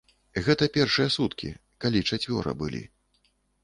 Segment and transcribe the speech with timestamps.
[0.47, 1.53] Гэта першыя суткі,
[1.87, 2.87] калі чацвёра былі.